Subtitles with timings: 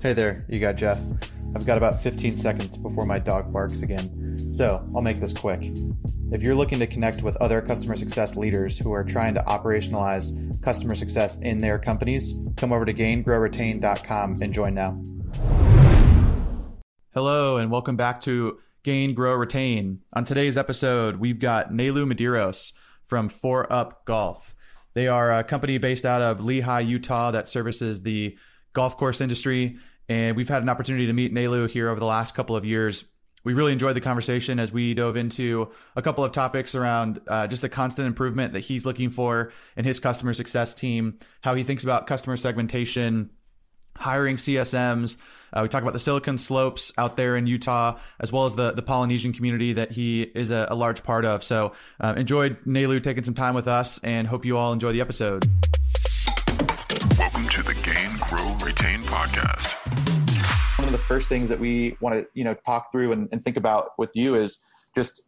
[0.00, 1.02] Hey there, you got Jeff.
[1.56, 5.72] I've got about 15 seconds before my dog barks again, so I'll make this quick.
[6.30, 10.62] If you're looking to connect with other customer success leaders who are trying to operationalize
[10.62, 15.02] customer success in their companies, come over to gaingrowretain.com and join now.
[17.12, 20.02] Hello, and welcome back to Gain, Grow, Retain.
[20.12, 22.72] On today's episode, we've got Nalu Medeiros
[23.04, 24.54] from foreUP Golf.
[24.92, 28.38] They are a company based out of Lehi, Utah that services the
[28.72, 29.76] golf course industry.
[30.08, 33.04] And we've had an opportunity to meet Nalu here over the last couple of years.
[33.44, 37.46] We really enjoyed the conversation as we dove into a couple of topics around uh,
[37.46, 41.62] just the constant improvement that he's looking for in his customer success team, how he
[41.62, 43.30] thinks about customer segmentation,
[43.96, 45.18] hiring CSMs.
[45.52, 48.72] Uh, we talk about the Silicon Slopes out there in Utah, as well as the,
[48.72, 51.44] the Polynesian community that he is a, a large part of.
[51.44, 55.00] So uh, enjoyed Nalu taking some time with us and hope you all enjoy the
[55.00, 55.46] episode.
[57.18, 59.77] Welcome to the Gain, Grow, Retain podcast.
[60.88, 63.58] Of the first things that we want to you know talk through and, and think
[63.58, 64.62] about with you is
[64.94, 65.20] just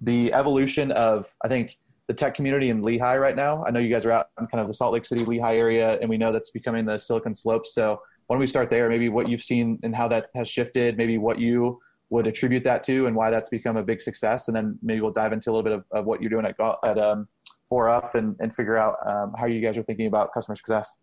[0.00, 3.62] the evolution of I think the tech community in Lehi right now.
[3.66, 5.98] I know you guys are out in kind of the Salt Lake City, Lehi area,
[6.00, 7.74] and we know that's becoming the Silicon Slopes.
[7.74, 8.88] So why don't we start there?
[8.88, 12.82] Maybe what you've seen and how that has shifted, maybe what you would attribute that
[12.84, 14.48] to and why that's become a big success.
[14.48, 16.56] And then maybe we'll dive into a little bit of, of what you're doing at,
[16.86, 17.28] at um,
[17.70, 20.96] foreUP and, and figure out um, how you guys are thinking about customer success.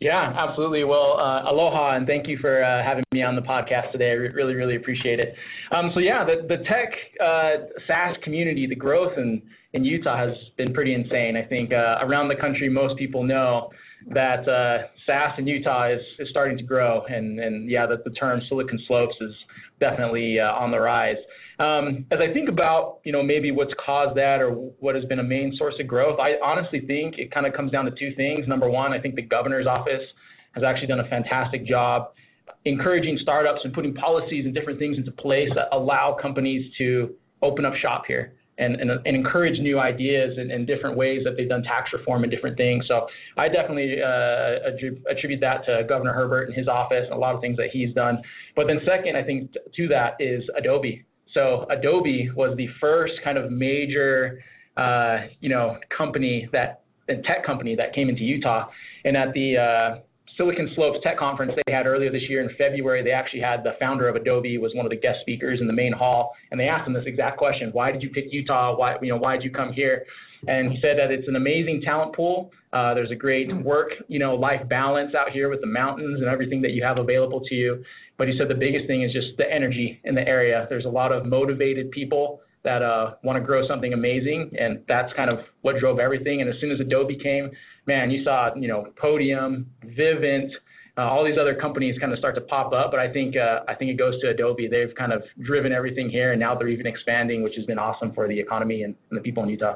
[0.00, 0.84] Yeah, absolutely.
[0.84, 4.10] Well, uh, aloha, and thank you for uh, having me on the podcast today.
[4.10, 5.34] I re- really, really appreciate it.
[5.70, 6.92] Um, so, yeah, the, the tech
[7.22, 9.40] uh, SaaS community, the growth in,
[9.72, 11.36] in Utah has been pretty insane.
[11.36, 13.70] I think uh, around the country, most people know
[14.12, 17.02] that uh, SaaS in Utah is, is starting to grow.
[17.08, 19.32] And, and yeah, that the term Silicon Slopes is
[19.80, 21.16] definitely uh, on the rise.
[21.58, 25.20] Um, as I think about, you know, maybe what's caused that or what has been
[25.20, 28.14] a main source of growth, I honestly think it kind of comes down to two
[28.16, 28.48] things.
[28.48, 30.02] Number one, I think the governor's office
[30.52, 32.10] has actually done a fantastic job
[32.64, 37.64] encouraging startups and putting policies and different things into place that allow companies to open
[37.64, 41.48] up shop here and, and, and encourage new ideas and, and, different ways that they've
[41.48, 42.84] done tax reform and different things.
[42.86, 43.06] So
[43.36, 47.40] I definitely uh, attribute that to Governor Herbert and his office and a lot of
[47.40, 48.22] things that he's done.
[48.54, 51.04] But then second, I think to that is Adobe.
[51.34, 54.42] So Adobe was the first kind of major,
[54.76, 58.68] uh, you know, company that and tech company that came into Utah.
[59.04, 59.98] And at the uh,
[60.36, 63.72] Silicon Slopes Tech Conference they had earlier this year in February, they actually had the
[63.78, 66.68] founder of Adobe was one of the guest speakers in the main hall, and they
[66.68, 68.76] asked him this exact question: Why did you pick Utah?
[68.76, 70.04] Why you know why did you come here?
[70.48, 72.50] And he said that it's an amazing talent pool.
[72.72, 76.28] Uh, there's a great work, you know, life balance out here with the mountains and
[76.28, 77.84] everything that you have available to you.
[78.16, 80.66] But he said the biggest thing is just the energy in the area.
[80.68, 85.12] There's a lot of motivated people that uh, want to grow something amazing, and that's
[85.14, 86.40] kind of what drove everything.
[86.40, 87.50] And as soon as Adobe came,
[87.86, 90.48] man, you saw you know Podium, Vivint,
[90.96, 92.90] uh, all these other companies kind of start to pop up.
[92.90, 94.66] But I think uh, I think it goes to Adobe.
[94.68, 98.12] They've kind of driven everything here, and now they're even expanding, which has been awesome
[98.14, 99.74] for the economy and, and the people in Utah.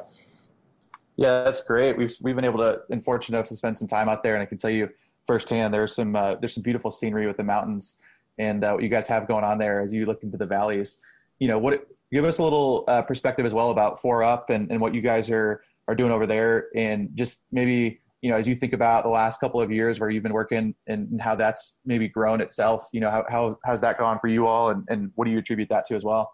[1.19, 1.97] Yeah, that's great.
[1.97, 4.41] We've we've been able to, and fortunate enough to spend some time out there, and
[4.41, 4.89] I can tell you
[5.27, 7.99] firsthand, there's some uh, there's some beautiful scenery with the mountains
[8.37, 11.03] and uh, what you guys have going on there as you look into the valleys.
[11.39, 14.79] You know, what give us a little uh, perspective as well about foreUP and, and
[14.79, 18.55] what you guys are are doing over there, and just maybe you know as you
[18.55, 21.79] think about the last couple of years where you've been working and, and how that's
[21.85, 22.87] maybe grown itself.
[22.93, 25.39] You know, how, how how's that gone for you all, and, and what do you
[25.39, 26.31] attribute that to as well?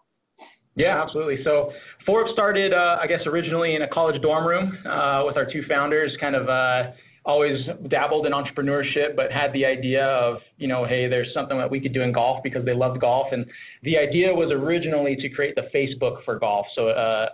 [0.76, 1.40] Yeah, absolutely.
[1.44, 1.72] So
[2.08, 5.64] foreUP started, uh, I guess, originally in a college dorm room uh, with our two
[5.70, 6.92] founders, kind of uh,
[7.26, 7.58] always
[7.90, 11.80] dabbled in entrepreneurship, but had the idea of, you know, hey, there's something that we
[11.80, 13.28] could do in golf because they loved golf.
[13.32, 13.46] And
[13.84, 16.68] the idea was originally to create the Facebook for golf.
[16.76, 16.92] So uh,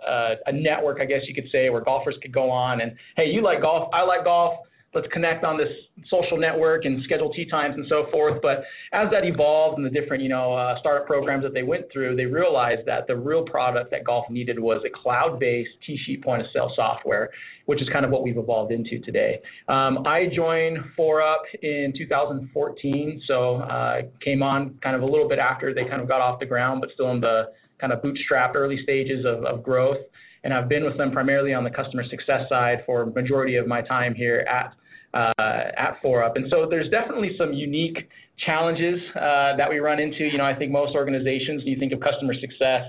[0.08, 3.26] uh, a network, I guess you could say, where golfers could go on and, hey,
[3.26, 4.60] you like golf, I like golf
[4.94, 5.68] let's connect on this
[6.08, 8.40] social network and schedule tee times and so forth.
[8.42, 11.86] But as that evolved and the different, you know, uh, startup programs that they went
[11.92, 16.22] through, they realized that the real product that golf needed was a cloud-based tee sheet
[16.22, 17.30] point of sale software,
[17.66, 19.40] which is kind of what we've evolved into today.
[19.68, 25.38] Um, I joined foreUP in 2014, so uh, came on kind of a little bit
[25.38, 27.50] after they kind of got off the ground, but still in the
[27.80, 29.98] kind of bootstrapped early stages of, of growth
[30.44, 33.80] and I've been with them primarily on the customer success side for majority of my
[33.80, 34.74] time here at
[35.14, 36.32] uh, at foreUP.
[36.36, 38.08] And so there's definitely some unique
[38.44, 40.24] challenges uh, that we run into.
[40.24, 42.84] You know, I think most organizations, when you think of customer success,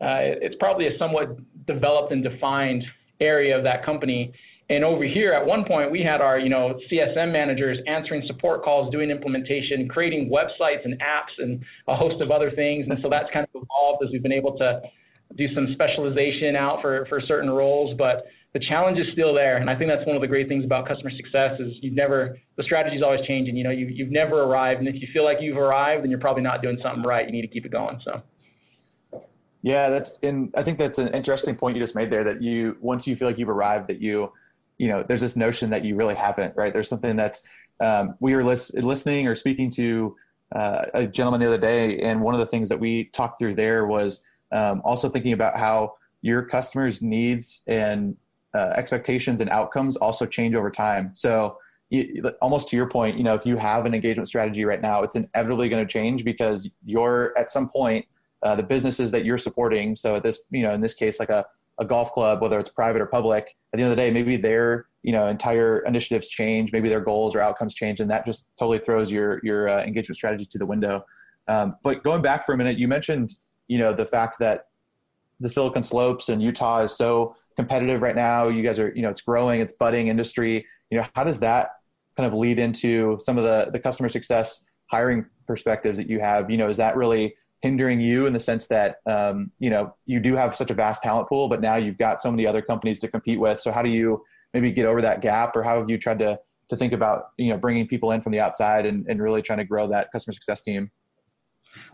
[0.00, 1.36] uh, it's probably a somewhat
[1.66, 2.84] developed and defined
[3.20, 4.32] area of that company.
[4.70, 8.62] And over here, at one point, we had our, you know, CSM managers answering support
[8.62, 12.86] calls, doing implementation, creating websites and apps, and a host of other things.
[12.88, 14.82] And so that's kind of evolved as we've been able to
[15.36, 17.96] do some specialization out for for certain roles.
[17.96, 18.26] But
[18.58, 19.58] the challenge is still there.
[19.58, 22.36] And I think that's one of the great things about customer success is you've never,
[22.56, 23.56] the strategy is always changing.
[23.56, 24.80] You know, you, you've never arrived.
[24.80, 27.24] And if you feel like you've arrived, then you're probably not doing something right.
[27.24, 28.00] You need to keep it going.
[28.04, 28.22] So.
[29.62, 32.76] Yeah, that's, and I think that's an interesting point you just made there that you,
[32.80, 34.32] once you feel like you've arrived, that you,
[34.78, 36.72] you know, there's this notion that you really haven't, right?
[36.72, 37.44] There's something that's,
[37.80, 40.16] um, we were lis- listening or speaking to
[40.54, 43.54] uh, a gentleman the other day, and one of the things that we talked through
[43.54, 48.16] there was um, also thinking about how your customers' needs and
[48.54, 51.12] uh, expectations and outcomes also change over time.
[51.14, 51.58] So,
[51.90, 55.02] you, almost to your point, you know, if you have an engagement strategy right now,
[55.02, 58.04] it's inevitably going to change because you're at some point
[58.42, 59.96] uh, the businesses that you're supporting.
[59.96, 61.46] So, at this, you know, in this case, like a
[61.78, 64.36] a golf club, whether it's private or public, at the end of the day, maybe
[64.36, 68.48] their you know entire initiatives change, maybe their goals or outcomes change, and that just
[68.58, 71.04] totally throws your your uh, engagement strategy to the window.
[71.46, 73.34] Um, but going back for a minute, you mentioned
[73.68, 74.66] you know the fact that
[75.40, 78.48] the Silicon Slopes and Utah is so competitive right now.
[78.48, 80.64] You guys are you know it's growing, it's budding industry.
[80.90, 81.70] You know how does that
[82.16, 86.50] kind of lead into some of the the customer success hiring perspectives that you have?
[86.50, 90.20] You know, is that really hindering you in the sense that um, you know you
[90.20, 93.00] do have such a vast talent pool, but now you've got so many other companies
[93.00, 93.58] to compete with.
[93.58, 94.22] So how do you
[94.54, 96.38] maybe get over that gap, or how have you tried to
[96.70, 99.58] to think about you know bringing people in from the outside and, and really trying
[99.58, 100.92] to grow that customer success team?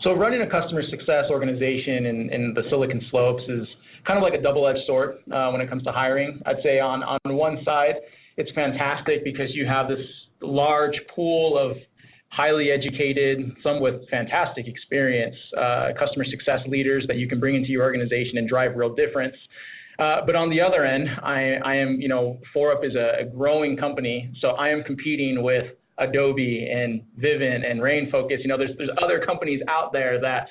[0.02, 3.66] So running a customer success organization in, in the Silicon Slopes is
[4.06, 6.41] kind of like a double-edged sword uh, when it comes to hiring.
[6.47, 7.95] I'd say on on one side,
[8.37, 10.06] it's fantastic because you have this
[10.41, 11.77] large pool of
[12.31, 17.69] highly educated, some with fantastic experience, uh, customer success leaders that you can bring into
[17.69, 19.37] your organization and drive real difference.
[20.01, 23.25] Uh, but on the other end, I, I am, you know, foreUP is a, a,
[23.25, 25.67] growing company, so I am competing with
[25.99, 28.39] Adobe and Vivint and RainFocus.
[28.41, 30.49] You know, there's there's other companies out there that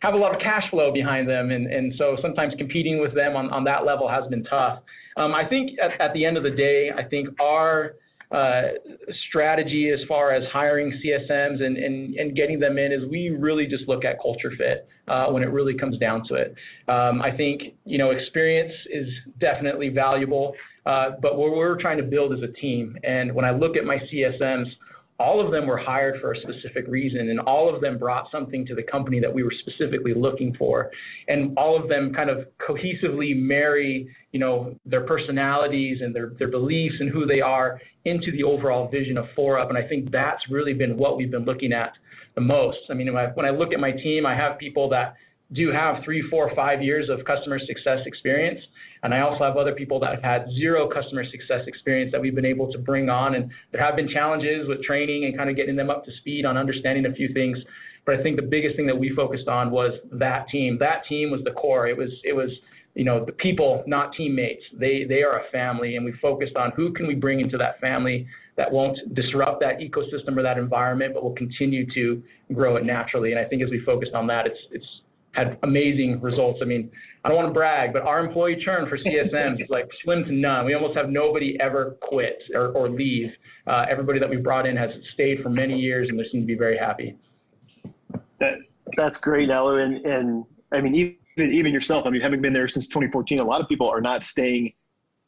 [0.00, 3.36] have a lot of cash flow behind them, and, and so sometimes competing with them
[3.36, 4.80] on, on that level has been tough.
[5.16, 7.94] Um, I think at, at the end of the day, I think our
[8.30, 8.62] uh,
[9.28, 13.66] strategy as far as hiring CSMs and, and, and getting them in is we really
[13.66, 16.54] just look at culture fit uh, when it really comes down to it.
[16.88, 19.08] Um, I think you know experience is
[19.40, 20.54] definitely valuable,
[20.86, 22.96] uh, but what we're trying to build is a team.
[23.04, 24.66] And when I look at my CSMs,
[25.18, 28.66] all of them were hired for a specific reason and all of them brought something
[28.66, 30.90] to the company that we were specifically looking for.
[31.28, 36.48] And all of them kind of cohesively marry you know their personalities and their, their
[36.48, 40.42] beliefs and who they are into the overall vision of foreUP and i think that's
[40.50, 41.92] really been what we've been looking at
[42.34, 42.76] the most.
[42.90, 45.14] I mean when i look at my team i have people that
[45.52, 48.60] do have three, four, five years of customer success experience.
[49.02, 52.34] And I also have other people that have had zero customer success experience that we've
[52.34, 53.36] been able to bring on.
[53.36, 56.44] And there have been challenges with training and kind of getting them up to speed
[56.44, 57.58] on understanding a few things.
[58.04, 60.78] But I think the biggest thing that we focused on was that team.
[60.80, 61.86] That team was the core.
[61.86, 62.50] It was it was
[62.94, 64.62] you know the people, not teammates.
[64.72, 67.80] They they are a family, and we focused on who can we bring into that
[67.80, 68.26] family
[68.56, 72.22] that won't disrupt that ecosystem or that environment, but will continue to
[72.54, 73.32] grow it naturally.
[73.32, 74.86] And I think as we focused on that, it's it's
[75.36, 76.60] had amazing results.
[76.62, 76.90] I mean,
[77.24, 80.32] I don't want to brag, but our employee churn for CSMs is like slim to
[80.32, 80.64] none.
[80.64, 83.30] We almost have nobody ever quit or, or leave.
[83.66, 86.46] Uh, everybody that we brought in has stayed for many years, and they seem to
[86.46, 87.16] be very happy.
[88.38, 88.58] That
[88.96, 92.06] that's great, Elu, and and I mean even even yourself.
[92.06, 94.72] I mean, having been there since 2014, a lot of people are not staying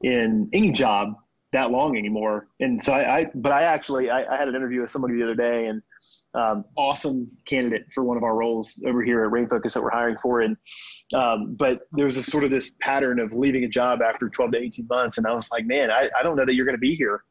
[0.03, 1.15] in any job
[1.53, 2.49] that long anymore.
[2.61, 5.25] And so I, I but I actually I, I had an interview with somebody the
[5.25, 5.83] other day, and
[6.38, 10.16] um, awesome candidate for one of our roles over here at RainFocus that we're hiring
[10.23, 10.42] for.
[10.42, 10.57] And
[11.14, 14.52] um, but there was a sort of this pattern of leaving a job after 12
[14.52, 16.76] to 18 months, and I was like, man, I, I don't know that you're going
[16.76, 17.25] to be here,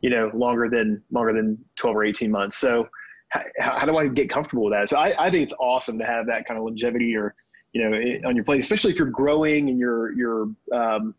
[0.00, 2.56] you know, longer than longer than 12 or 18 months.
[2.56, 2.88] So
[3.28, 4.88] how, how do I get comfortable with that?
[4.88, 7.34] So I, I think it's awesome to have that kind of longevity or
[7.72, 11.14] you know on your plate, especially if you're growing and you're you're um,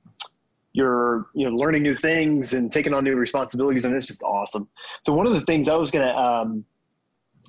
[0.74, 4.68] you're you know learning new things and taking on new responsibilities, and it's just awesome.
[5.04, 6.66] So one of the things I was going to um,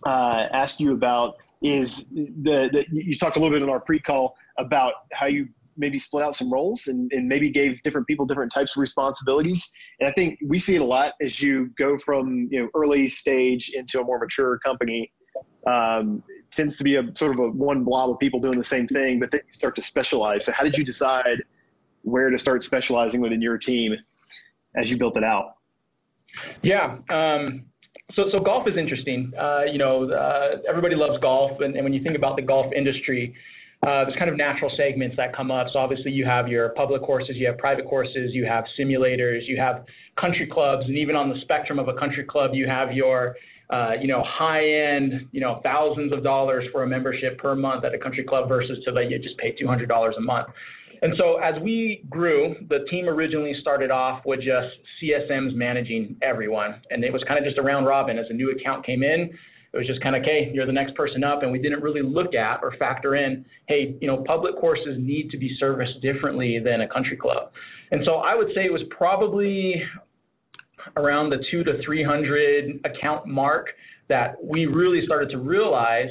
[0.04, 4.36] uh, ask you about is the, the, you talked a little bit in our pre-call
[4.58, 5.48] about how you
[5.78, 9.72] maybe split out some roles and, and maybe gave different people different types of responsibilities.
[10.00, 13.08] And i think we see it a lot as you go from you know early
[13.08, 15.12] stage into a more mature company
[15.66, 18.86] um, tends to be a sort of a one blob of people doing the same
[18.86, 20.44] thing but then you start to specialize.
[20.44, 21.42] So how did you decide
[22.02, 23.94] where to start specializing within your team
[24.76, 25.56] as you built it out?
[26.62, 27.64] Yeah um,
[28.16, 29.32] so, so golf is interesting.
[29.38, 32.72] Uh, you know, uh, everybody loves golf, and, and, when you think about the golf
[32.74, 33.34] industry,
[33.86, 35.68] uh, there's kind of natural segments that come up.
[35.72, 39.58] So obviously, you have your public courses, you have private courses, you have simulators, you
[39.58, 39.84] have
[40.18, 43.36] country clubs, and even on the spectrum of a country club, you have your
[43.68, 47.92] uh, you know, high-end, you know, thousands of dollars for a membership per month at
[47.92, 50.46] a country club versus to that you just pay $200 a month.
[51.02, 56.80] And so as we grew, the team originally started off with just CSMs managing everyone.
[56.90, 58.18] And it was kind of just a round robin.
[58.18, 59.30] As a new account came in,
[59.72, 61.42] it was just kind of, okay, you're the next person up.
[61.42, 65.30] And we didn't really look at or factor in, hey, you know, public courses need
[65.30, 67.52] to be serviced differently than a country club.
[67.90, 69.82] And so I would say it was probably
[70.96, 73.68] around the two to 300 account mark
[74.08, 76.10] that we really started to realize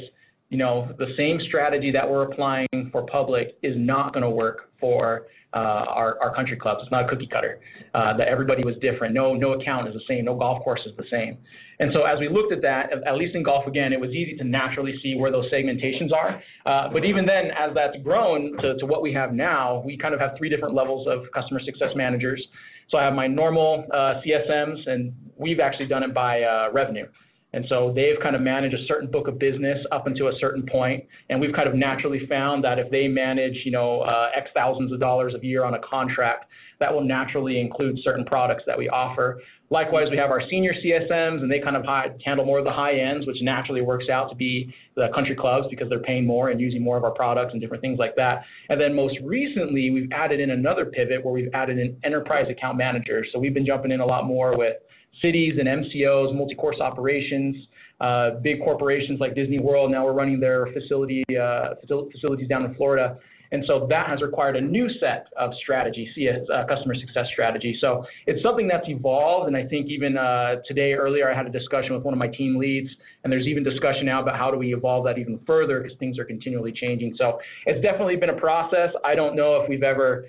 [0.50, 4.70] you know, the same strategy that we're applying for public is not going to work
[4.86, 5.26] for
[5.56, 5.58] uh,
[6.00, 6.82] our, our country clubs.
[6.84, 7.60] It's not a cookie cutter.
[7.96, 9.16] Uh, that everybody was different.
[9.16, 10.26] No, no account is the same.
[10.26, 11.38] No golf course is the same.
[11.80, 14.36] And so as we looked at that, at least in golf again, it was easy
[14.38, 16.42] to naturally see where those segmentations are.
[16.66, 20.14] Uh, but even then, as that's grown to, to what we have now, we kind
[20.14, 22.46] of have three different levels of customer success managers.
[22.90, 27.08] So I have my normal uh, CSMs, and we've actually done it by uh, revenue.
[27.56, 30.66] And so they've kind of managed a certain book of business up until a certain
[30.70, 34.50] point, and we've kind of naturally found that if they manage, you know, uh, X
[34.54, 36.48] thousands of dollars a year on a contract,
[36.82, 39.42] that will naturally include certain products that we offer.
[39.70, 42.74] Likewise, we have our senior CSMs, and they kind of high, handle more of the
[42.74, 46.50] high ends, which naturally works out to be the country clubs because they're paying more
[46.50, 48.44] and using more of our products and different things like that.
[48.68, 52.78] And then most recently, we've added in another pivot where we've added in enterprise account
[52.78, 53.30] managers.
[53.32, 54.76] So we've been jumping in a lot more with
[55.22, 57.56] cities and MCOs, multi-course operations,
[58.02, 59.92] uh, big corporations like Disney World.
[59.92, 61.76] Now we're running their facility uh,
[62.12, 63.18] facilities down in Florida.
[63.52, 67.78] And so that has required a new set of strategy, CS, uh, customer success strategy.
[67.80, 69.48] So it's something that's evolved.
[69.48, 72.28] And I think even uh, today, earlier, I had a discussion with one of my
[72.28, 72.90] team leads,
[73.24, 76.18] and there's even discussion now about how do we evolve that even further because things
[76.20, 77.16] are continually changing.
[77.18, 78.90] So it's definitely been a process.
[79.04, 80.26] I don't know if we've ever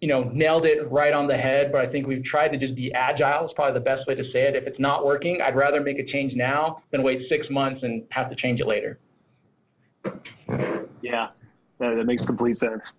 [0.00, 2.74] you know, nailed it right on the head, but I think we've tried to just
[2.74, 3.46] be agile.
[3.46, 4.56] Is probably the best way to say it.
[4.56, 8.04] If it's not working, I'd rather make a change now than wait six months and
[8.10, 8.98] have to change it later.
[11.02, 11.28] Yeah,
[11.78, 12.94] that makes complete sense.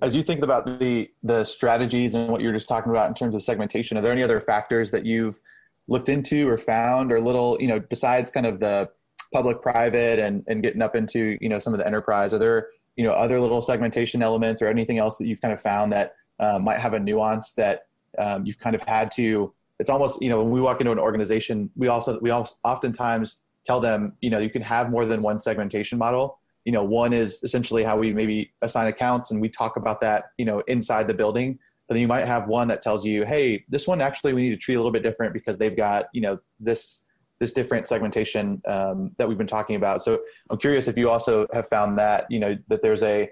[0.00, 3.34] As you think about the the strategies and what you're just talking about in terms
[3.34, 5.40] of segmentation, are there any other factors that you've
[5.88, 8.90] looked into or found, or little, you know, besides kind of the
[9.32, 12.34] public private and and getting up into you know some of the enterprise?
[12.34, 15.60] Are there you know other little segmentation elements or anything else that you've kind of
[15.60, 17.86] found that uh, might have a nuance that
[18.18, 20.98] um, you've kind of had to it's almost you know when we walk into an
[20.98, 25.22] organization we also we also oftentimes tell them you know you can have more than
[25.22, 26.38] one segmentation model.
[26.64, 30.26] You know one is essentially how we maybe assign accounts and we talk about that
[30.38, 31.58] you know inside the building.
[31.86, 34.50] But then you might have one that tells you hey this one actually we need
[34.50, 37.04] to treat a little bit different because they've got you know this
[37.40, 40.02] this different segmentation um, that we've been talking about.
[40.02, 43.30] So I'm curious if you also have found that you know that there's a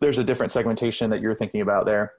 [0.00, 2.12] there's a different segmentation that you're thinking about there.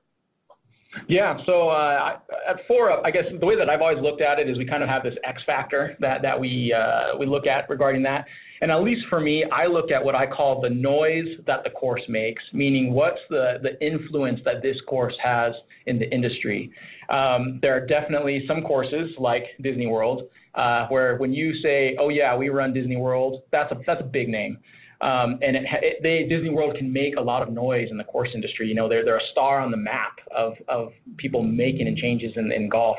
[1.07, 2.19] Yeah, so uh,
[2.49, 4.81] at Four I guess the way that I've always looked at it is we kind
[4.81, 8.25] of have this X factor that that we uh, we look at regarding that.
[8.61, 11.69] And at least for me, I look at what I call the noise that the
[11.71, 15.53] course makes, meaning what's the, the influence that this course has
[15.87, 16.71] in the industry.
[17.09, 20.23] Um, there are definitely some courses like Disney World
[20.55, 24.05] uh, where when you say, "Oh yeah, we run Disney World," that's a that's a
[24.05, 24.57] big name.
[25.01, 28.03] Um, and it, it, they, Disney World can make a lot of noise in the
[28.05, 28.67] course industry.
[28.67, 32.33] You know, they're they're a star on the map of of people making and changes
[32.37, 32.97] in, in golf.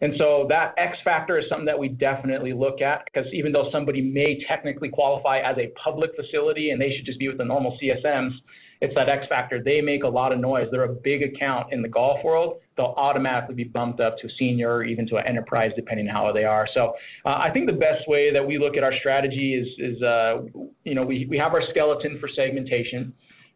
[0.00, 3.70] And so that X factor is something that we definitely look at because even though
[3.72, 7.44] somebody may technically qualify as a public facility and they should just be with the
[7.44, 8.32] normal CSMs,
[8.80, 9.62] it's that X factor.
[9.62, 10.68] They make a lot of noise.
[10.70, 12.60] They're a big account in the golf world.
[12.76, 16.32] They'll automatically be bumped up to senior or even to an enterprise, depending on how
[16.32, 16.68] they are.
[16.74, 20.02] So uh, I think the best way that we look at our strategy is, is
[20.02, 20.42] uh,
[20.84, 23.12] you know, we, we have our skeleton for segmentation.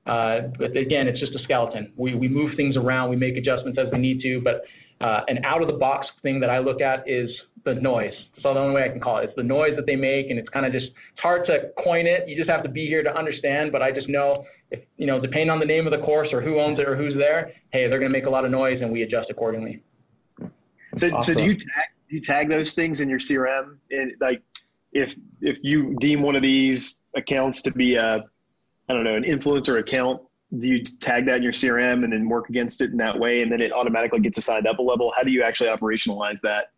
[0.07, 1.93] Uh, but again, it's just a skeleton.
[1.97, 4.63] We, we move things around, we make adjustments as we need to, but
[5.01, 7.31] uh, an out of the box thing that I look at is
[7.65, 8.15] the noise.
[8.43, 9.25] So the only way I can call it.
[9.25, 12.07] It's the noise that they make, and it's kind of just it's hard to coin
[12.07, 12.29] it.
[12.29, 13.73] You just have to be here to understand.
[13.73, 16.41] But I just know if you know, depending on the name of the course or
[16.41, 18.81] who owns it or who's there, hey, they're going to make a lot of noise,
[18.81, 19.83] and we adjust accordingly.
[20.97, 21.35] So, awesome.
[21.35, 23.77] so do you tag do you tag those things in your CRM?
[23.91, 24.43] And like,
[24.93, 28.25] if if you deem one of these accounts to be a,
[28.89, 30.21] I don't know, an influencer account,
[30.59, 33.43] do you tag that in your CRM and then work against it in that way,
[33.43, 35.13] and then it automatically gets assigned up a level?
[35.17, 36.71] How do you actually operationalize that?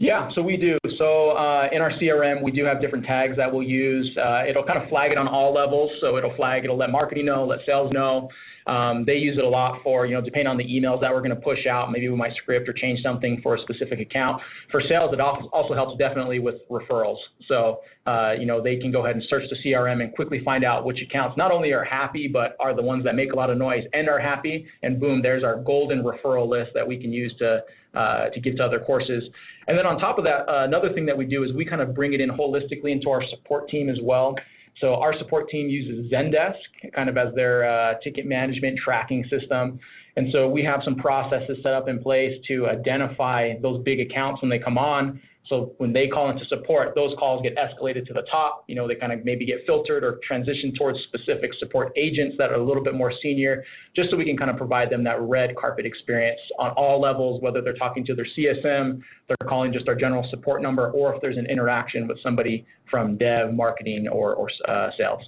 [0.00, 0.78] Yeah, so we do.
[0.96, 4.16] So uh, in our CRM, we do have different tags that we'll use.
[4.16, 5.90] Uh, it'll kind of flag it on all levels.
[6.00, 8.28] So it'll flag, it'll let marketing know, let sales know.
[8.68, 11.22] Um, they use it a lot for, you know, depending on the emails that we're
[11.22, 14.42] going to push out, maybe we might script or change something for a specific account.
[14.70, 17.16] For sales, it also helps definitely with referrals.
[17.48, 20.64] So, uh, you know, they can go ahead and search the CRM and quickly find
[20.64, 23.48] out which accounts not only are happy, but are the ones that make a lot
[23.48, 24.66] of noise and are happy.
[24.82, 27.62] And boom, there's our golden referral list that we can use to,
[27.98, 29.24] uh, to give to other courses.
[29.66, 31.82] And then on top of that, uh, another thing that we do is we kind
[31.82, 34.34] of bring it in holistically into our support team as well.
[34.80, 39.80] So our support team uses Zendesk kind of as their uh, ticket management tracking system.
[40.16, 44.40] And so we have some processes set up in place to identify those big accounts
[44.42, 48.12] when they come on so when they call into support, those calls get escalated to
[48.12, 48.64] the top.
[48.68, 52.50] You know, they kind of maybe get filtered or transitioned towards specific support agents that
[52.50, 53.64] are a little bit more senior,
[53.96, 57.40] just so we can kind of provide them that red carpet experience on all levels,
[57.40, 61.22] whether they're talking to their CSM, they're calling just our general support number, or if
[61.22, 65.22] there's an interaction with somebody from dev, marketing, or, or uh, sales.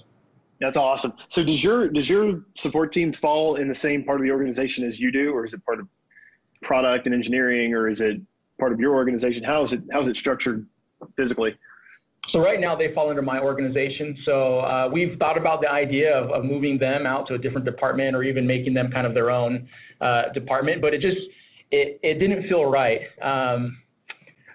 [0.59, 1.13] That's awesome.
[1.29, 4.83] So does your does your support team fall in the same part of the organization
[4.83, 5.87] as you do, or is it part of
[6.61, 8.21] product and engineering, or is it
[8.61, 9.43] part of your organization?
[9.43, 10.67] How is it how is it structured
[11.17, 11.57] physically?
[12.31, 14.15] So right now they fall under my organization.
[14.23, 17.65] So uh, we've thought about the idea of, of, moving them out to a different
[17.65, 19.67] department or even making them kind of their own
[19.99, 21.17] uh, department, but it just
[21.71, 23.01] it, it didn't feel right.
[23.23, 23.77] Um,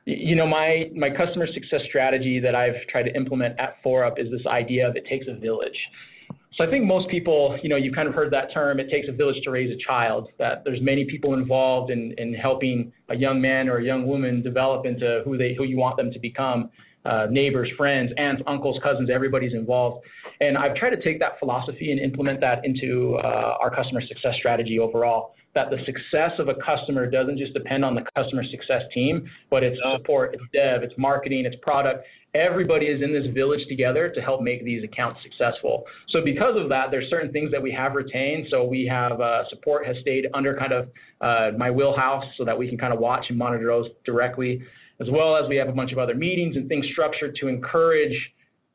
[0.05, 4.31] you know, my my customer success strategy that I've tried to implement at foreUP is
[4.31, 5.79] this idea of it takes a village.
[6.57, 9.09] So I think most people, you know, you've kind of heard that term, it takes
[9.09, 13.17] a village to raise a child, that there's many people involved in, in helping a
[13.17, 16.19] young man or a young woman develop into who they who you want them to
[16.19, 16.71] become.
[17.05, 20.05] Uh, neighbors, friends, aunts, uncles, cousins, everybody's involved.
[20.41, 24.35] And I've tried to take that philosophy and implement that into uh, our customer success
[24.39, 25.35] strategy overall.
[25.55, 29.63] That the success of a customer doesn't just depend on the customer success team, but
[29.63, 32.05] it's support, it's dev, it's marketing, it's product,
[32.37, 35.85] everybody is in this village together to help make these accounts successful.
[36.11, 38.47] So because of that, there's certain things that we have retained.
[38.51, 40.89] So we have uh, support has stayed under kind of
[41.21, 44.63] uh, my wheelhouse so that we can kind of watch and monitor those directly,
[45.01, 48.17] as well as we have a bunch of other meetings and things structured to encourage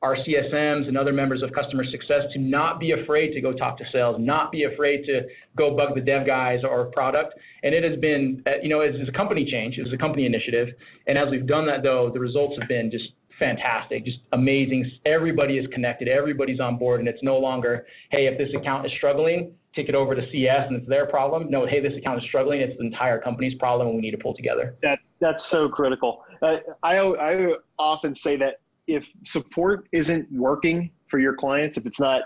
[0.02, 3.78] our CSMs and other members of customer success to not be afraid to go talk
[3.78, 5.22] to sales, not be afraid to
[5.56, 7.36] go bug the dev guys or product.
[7.62, 10.70] And it has been, uh, you know, it's, a company change, it's a company initiative.
[11.06, 13.10] And as we've done that, though, the results have been just
[13.42, 14.90] fantastic, just amazing.
[15.06, 18.92] Everybody is connected, everybody's on board, and it's no longer, hey, if this account is
[18.94, 21.50] struggling, take it over to CS and it's their problem.
[21.50, 24.18] No, hey, this account is struggling, it's the entire company's problem, and we need to
[24.18, 24.76] pull together.
[24.82, 26.24] That's that's so critical.
[26.42, 32.00] Uh, I I often say that if support isn't working for your clients, if it's
[32.00, 32.24] not,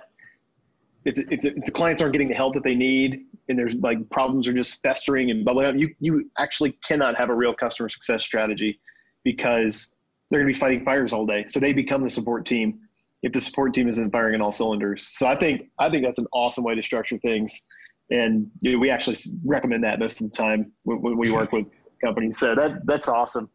[1.06, 4.10] if, if, if the clients aren't getting the help that they need, and there's like
[4.10, 7.88] problems are just festering and bubbling up, you you actually cannot have a real customer
[7.88, 8.82] success strategy
[9.24, 9.95] because
[10.30, 11.46] they're going to be fighting fires all day.
[11.48, 12.80] So they become the support team
[13.24, 15.08] if the support team isn't firing on all cylinders.
[15.08, 17.66] So I think I think that's an awesome way to structure things,
[18.12, 21.52] and you know, we actually recommend that most of the time when, when we work
[21.52, 21.66] with
[22.04, 22.38] companies.
[22.38, 23.50] So that that's awesome.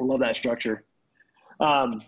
[0.00, 0.84] I love that structure.
[1.60, 2.02] Um,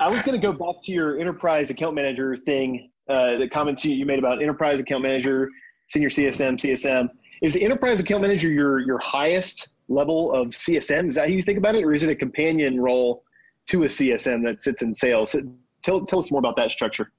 [0.00, 2.90] I was going to go back to your enterprise account manager thing.
[3.08, 5.48] Uh, the comments you made about enterprise account manager,
[5.88, 7.08] senior CSM, CSM.
[7.42, 11.08] Is the enterprise account manager your your highest level of CSM?
[11.08, 13.24] Is that how you think about it, or is it a companion role
[13.68, 15.36] to a CSM that sits in sales?
[15.82, 17.10] Tell tell us more about that structure.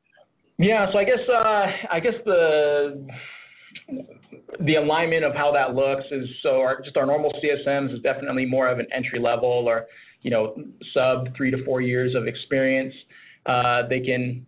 [0.58, 3.08] Yeah, so I guess uh, I guess the
[4.60, 8.46] the alignment of how that looks is so our, just our normal CSMs is definitely
[8.46, 9.88] more of an entry level or
[10.22, 10.56] you know
[10.94, 12.94] sub three to four years of experience.
[13.46, 14.46] Uh, they can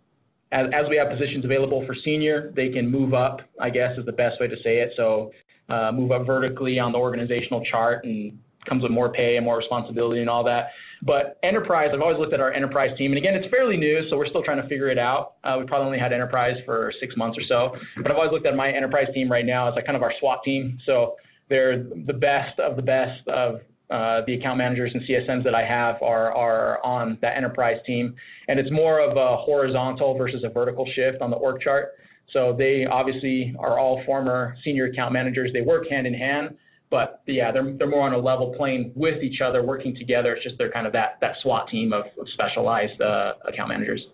[0.51, 4.05] as, as we have positions available for senior, they can move up, I guess is
[4.05, 4.93] the best way to say it.
[4.95, 5.31] So
[5.69, 9.58] uh, move up vertically on the organizational chart and comes with more pay and more
[9.58, 10.69] responsibility and all that.
[11.01, 14.17] But enterprise, I've always looked at our enterprise team, and again, it's fairly new, so
[14.17, 15.34] we're still trying to figure it out.
[15.43, 18.47] Uh, we probably only had enterprise for six months or so, but I've always looked
[18.47, 20.80] at my enterprise team right now as like kind of our SWAT team.
[20.86, 21.15] So
[21.49, 25.63] they're the best of the best of uh, the account managers and CSMs that I
[25.63, 28.15] have are are on that enterprise team,
[28.47, 31.91] and it's more of a horizontal versus a vertical shift on the org chart.
[32.31, 35.51] So they obviously are all former senior account managers.
[35.53, 36.57] They work hand in hand,
[36.89, 40.35] but yeah, they're, they're more on a level plane with each other, working together.
[40.35, 44.05] It's just they're kind of that, that SWAT team of, of specialized uh, account managers.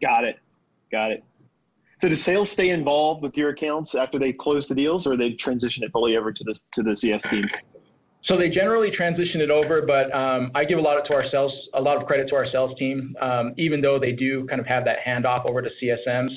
[0.00, 0.38] Got it.
[0.90, 1.24] Got it.
[2.00, 5.34] So does sales stay involved with your accounts after they close the deals or they
[5.34, 7.44] transition it fully over to the, to the CS team?
[8.24, 11.24] So they generally transition it over, but um, I give a lot of to our
[11.30, 14.60] sales, a lot of credit to our sales team, um, even though they do kind
[14.60, 16.30] of have that handoff over to CSMs.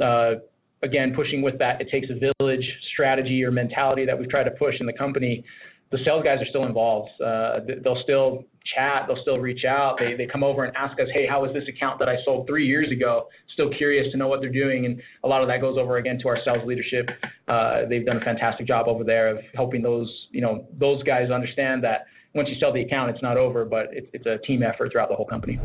[0.00, 0.40] Uh,
[0.82, 4.52] again, pushing with that, it takes a village strategy or mentality that we've tried to
[4.52, 5.44] push in the company.
[5.90, 7.10] The sales guys are still involved.
[7.20, 9.06] Uh, they'll still chat.
[9.08, 9.96] They'll still reach out.
[9.98, 12.46] They, they come over and ask us, hey, how was this account that I sold
[12.46, 13.26] three years ago?
[13.54, 14.86] Still curious to know what they're doing.
[14.86, 17.10] And a lot of that goes over again to our sales leadership.
[17.48, 21.30] Uh, they've done a fantastic job over there of helping those, you know, those guys
[21.30, 24.62] understand that once you sell the account, it's not over, but it's, it's a team
[24.62, 25.58] effort throughout the whole company.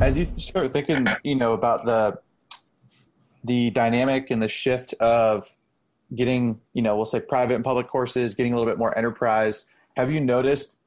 [0.00, 2.20] As you start thinking, you know, about the
[3.44, 5.54] the dynamic and the shift of
[6.14, 9.70] getting, you know, we'll say private and public courses, getting a little bit more enterprise.
[9.96, 10.78] Have you noticed,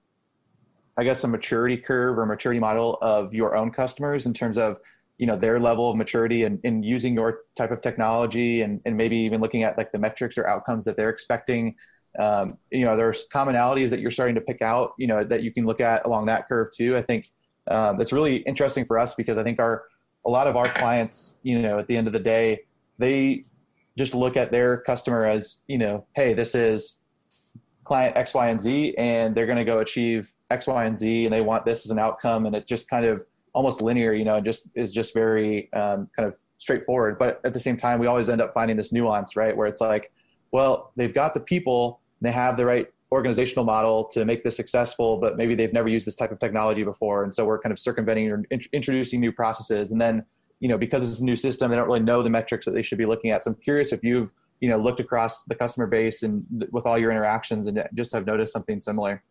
[0.97, 4.79] I guess, a maturity curve or maturity model of your own customers in terms of
[5.17, 8.81] you know their level of maturity and in, in using your type of technology and,
[8.85, 11.75] and maybe even looking at like the metrics or outcomes that they're expecting
[12.19, 15.53] um, you know there's commonalities that you're starting to pick out you know that you
[15.53, 17.31] can look at along that curve too i think
[17.67, 19.83] um, that's really interesting for us because i think our
[20.25, 22.61] a lot of our clients you know at the end of the day
[22.97, 23.43] they
[23.97, 26.99] just look at their customer as you know hey this is
[27.83, 31.25] client x y and z and they're going to go achieve x y and z
[31.25, 34.25] and they want this as an outcome and it just kind of almost linear you
[34.25, 37.19] know and just is just very um, kind of straightforward.
[37.19, 39.81] But at the same time we always end up finding this nuance right where it's
[39.81, 40.11] like
[40.51, 45.17] well they've got the people they have the right organizational model to make this successful,
[45.17, 47.23] but maybe they've never used this type of technology before.
[47.23, 49.91] And so we're kind of circumventing or int- introducing new processes.
[49.91, 50.25] And then,
[50.59, 52.81] you know, because it's a new system, they don't really know the metrics that they
[52.81, 53.43] should be looking at.
[53.43, 56.97] So I'm curious if you've, you know, looked across the customer base and with all
[56.97, 59.23] your interactions and just have noticed something similar.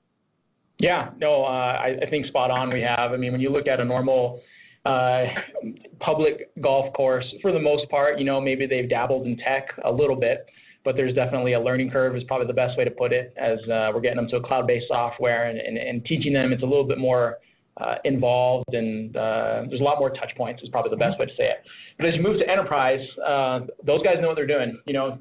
[0.79, 3.13] Yeah, no, uh, I, I, think spot on we have.
[3.13, 4.41] I mean, when you look at a normal
[4.85, 5.27] uh,
[6.01, 9.93] public golf course, for the most part, you know, maybe they've dabbled in tech a
[9.93, 10.47] little bit
[10.85, 13.59] but there's definitely a learning curve is probably the best way to put it as
[13.69, 16.67] uh, we're getting them to a cloud-based software and, and, and teaching them it's a
[16.67, 17.39] little bit more
[17.79, 21.27] uh, involved and uh, there's a lot more touch points is probably the best way
[21.27, 21.65] to say it.
[21.99, 24.79] But as you move to enterprise, uh, those guys know what they're doing.
[24.87, 25.19] You know,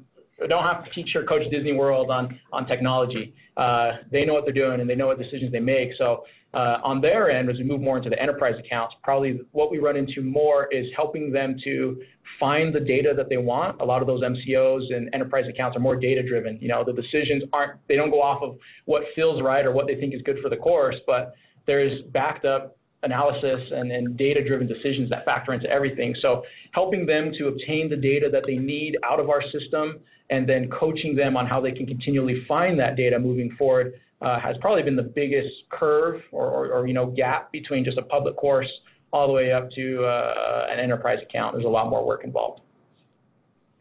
[0.48, 3.34] don't have to teach your coach Disney World on on technology.
[3.56, 5.90] Uh, they know what they're doing and they know what decisions they make.
[5.96, 9.70] So uh, on their end, as we move more into the enterprise accounts, probably what
[9.70, 12.00] we run into more is helping them to
[12.38, 13.80] find the data that they want.
[13.80, 16.58] A lot of those MCOs and enterprise accounts are more data driven.
[16.60, 19.86] You know, the decisions aren't, they don't go off of what feels right or what
[19.86, 21.34] they think is good for the course, but
[21.66, 26.14] there's backed up analysis and, and data driven decisions that factor into everything.
[26.20, 30.48] So helping them to obtain the data that they need out of our system and
[30.48, 34.56] then coaching them on how they can continually find that data moving forward uh, has
[34.60, 38.36] probably been the biggest curve or, or, or, you know gap between just a public
[38.36, 38.70] course
[39.12, 41.54] all the way up to uh, an enterprise account.
[41.54, 42.62] There's a lot more work involved.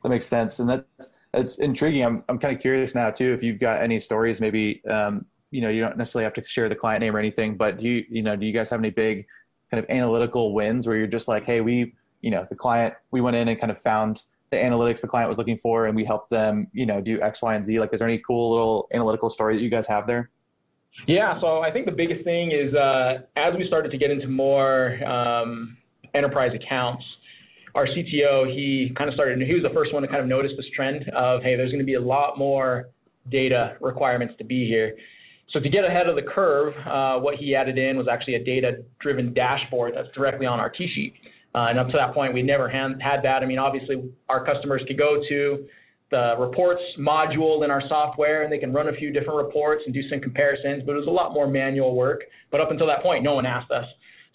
[0.03, 2.03] That makes sense, and that's that's intriguing.
[2.03, 4.41] I'm I'm kind of curious now too if you've got any stories.
[4.41, 7.55] Maybe um, you know you don't necessarily have to share the client name or anything,
[7.55, 9.27] but do you you know do you guys have any big
[9.69, 13.21] kind of analytical wins where you're just like, hey, we you know the client we
[13.21, 16.03] went in and kind of found the analytics the client was looking for and we
[16.03, 17.79] helped them you know do x y and z.
[17.79, 20.29] Like is there any cool little analytical story that you guys have there?
[21.07, 24.27] Yeah so i think the biggest thing is uh, as we started to get into
[24.27, 25.77] more um,
[26.13, 27.03] enterprise accounts
[27.75, 30.51] our cto he kind of started he was the first one to kind of notice
[30.57, 32.89] this trend of hey there's going to be a lot more
[33.29, 34.97] data requirements to be here.
[35.51, 38.43] So to get ahead of the curve, uh, what he added in was actually a
[38.43, 41.13] data-driven dashboard that's directly on our tee sheet.
[41.53, 43.43] Uh, and up to that point, we never had, had that.
[43.43, 45.65] I mean, obviously, our customers could go to
[46.11, 49.93] the reports module in our software and they can run a few different reports and
[49.93, 52.21] do some comparisons, but it was a lot more manual work.
[52.51, 53.85] But up until that point, no one asked us.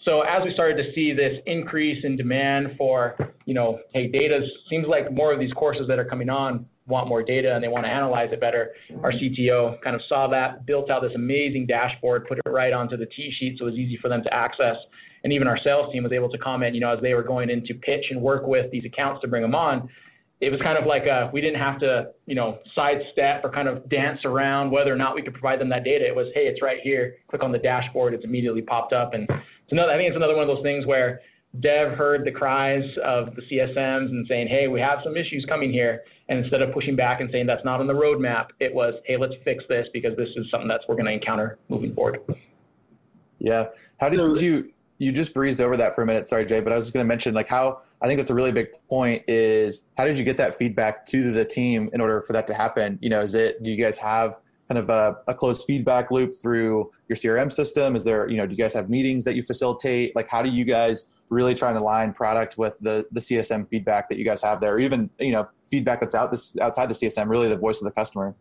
[0.03, 4.39] So as we started to see this increase in demand for, you know, hey, data
[4.69, 7.67] seems like more of these courses that are coming on want more data and they
[7.67, 8.71] want to analyze it better.
[9.03, 12.97] Our CTO kind of saw that, built out this amazing dashboard, put it right onto
[12.97, 14.77] the tee sheet so it was easy for them to access
[15.23, 17.49] and even our sales team was able to comment, you know, as they were going
[17.49, 19.89] in to pitch and work with these accounts to bring them on,
[20.39, 23.67] it was kind of like a, we didn't have to, you know, sidestep or kind
[23.67, 26.05] of dance around whether or not we could provide them that data.
[26.07, 27.15] It was, hey, it's right here.
[27.29, 28.13] Click on the dashboard.
[28.13, 29.15] It's immediately popped up.
[29.15, 31.21] And it's another, I think it's another one of those things where
[31.59, 35.71] Dev heard the cries of the CSMs and saying, hey, we have some issues coming
[35.71, 36.03] here.
[36.29, 39.17] And instead of pushing back and saying that's not on the roadmap, it was, hey,
[39.17, 42.19] let's fix this because this is something that's we're going to encounter moving forward.
[43.39, 43.67] Yeah.
[43.99, 46.27] How did you you just breezed over that for a minute.
[46.27, 48.35] Sorry, Jay, but I was just going to mention like how I think that's a
[48.35, 52.21] really big point is how did you get that feedback to the team in order
[52.21, 52.97] for that to happen?
[53.01, 56.33] You know, is it, do you guys have kind of a, a closed feedback loop
[56.41, 57.95] through your CRM system?
[57.95, 60.15] Is there, you know, do you guys have meetings that you facilitate?
[60.15, 64.09] Like, how do you guys really try and align product with the, the CSM feedback
[64.09, 66.93] that you guys have there, or even, you know, feedback that's out this outside the
[66.93, 68.35] CSM, really the voice of the customer?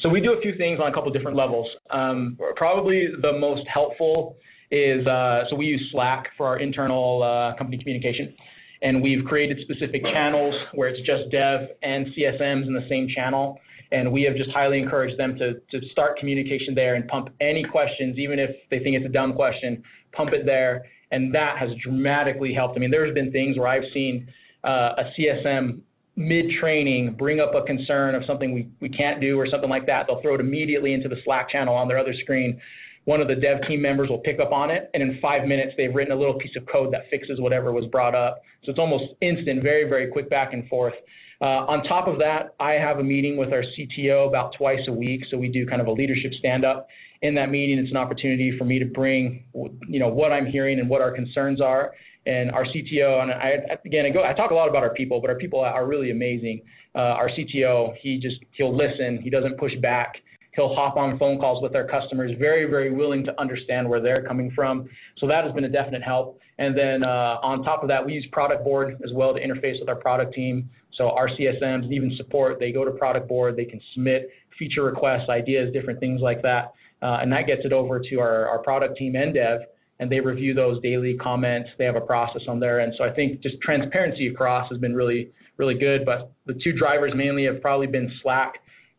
[0.00, 1.66] So we do a few things on a couple different levels.
[1.90, 4.36] Um, probably the most helpful
[4.70, 8.34] is uh, so we use Slack for our internal uh, company communication.
[8.82, 13.58] And we've created specific channels where it's just dev and CSMs in the same channel.
[13.90, 17.64] And we have just highly encouraged them to, to start communication there and pump any
[17.64, 20.84] questions, even if they think it's a dumb question, pump it there.
[21.10, 22.76] And that has dramatically helped.
[22.76, 24.28] I mean, there's been things where I've seen
[24.62, 25.80] uh, a CSM
[26.16, 29.86] mid training bring up a concern of something we, we can't do or something like
[29.86, 30.06] that.
[30.06, 32.60] They'll throw it immediately into the Slack channel on their other screen
[33.08, 35.72] one of the dev team members will pick up on it, and in five minutes,
[35.78, 38.42] they've written a little piece of code that fixes whatever was brought up.
[38.64, 40.92] So it's almost instant, very, very quick back and forth.
[41.40, 44.92] Uh, on top of that, I have a meeting with our CTO about twice a
[44.92, 45.22] week.
[45.30, 46.86] So we do kind of a leadership stand up.
[47.22, 49.42] in that meeting, it's an opportunity for me to bring,
[49.88, 51.92] you know, what I'm hearing and what our concerns are.
[52.26, 53.52] And our CTO, and I,
[53.86, 56.10] again, I go, I talk a lot about our people, but our people are really
[56.10, 56.60] amazing.
[56.94, 59.18] Uh, our CTO, he just, he'll listen.
[59.22, 60.16] He doesn't push back.
[60.54, 64.24] He'll hop on phone calls with our customers, very, very willing to understand where they're
[64.24, 64.88] coming from.
[65.18, 66.40] So that has been a definite help.
[66.58, 69.78] And then uh, on top of that, we use Product Board as well to interface
[69.78, 70.68] with our product team.
[70.96, 74.82] So our CSMs and even support, they go to Product Board, they can submit feature
[74.82, 76.72] requests, ideas, different things like that.
[77.00, 79.60] Uh, and that gets it over to our, our product team and dev,
[80.00, 81.68] and they review those daily comments.
[81.78, 82.80] They have a process on there.
[82.80, 86.04] And so I think just transparency across has been really, really good.
[86.04, 88.54] But the two drivers mainly have probably been Slack.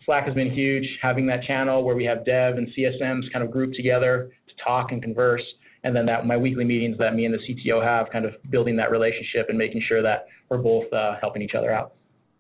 [0.09, 3.51] Slack has been huge, having that channel where we have dev and CSMs kind of
[3.51, 5.43] grouped together to talk and converse.
[5.83, 8.75] And then that my weekly meetings that me and the CTO have, kind of building
[8.77, 11.93] that relationship and making sure that we're both uh, helping each other out.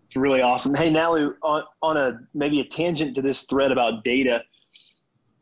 [0.03, 0.73] It's really awesome.
[0.73, 4.43] Hey, Nalu, on, on a maybe a tangent to this thread about data,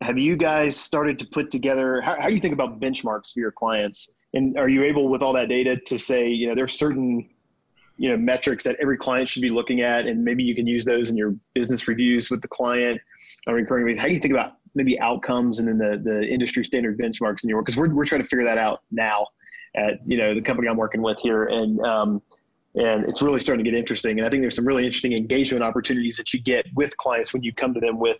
[0.02, 3.40] have you guys started to put together how, how do you think about benchmarks for
[3.40, 4.16] your clients?
[4.34, 7.30] And are you able with all that data to say, you know, there's certain
[7.98, 10.86] you know metrics that every client should be looking at and maybe you can use
[10.86, 13.02] those in your business reviews with the client.
[13.48, 16.98] On recurring how do you think about maybe outcomes and then the, the industry standard
[17.00, 17.66] benchmarks in your work?
[17.66, 19.28] Because we're, we're trying to figure that out now
[19.76, 22.22] at you know the company i'm working with here and um,
[22.76, 24.20] and it's really starting to get interesting.
[24.20, 27.44] And i think there's some really interesting engagement opportunities that you get with clients when
[27.44, 28.20] you come to them with